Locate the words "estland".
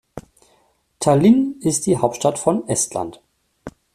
2.67-3.21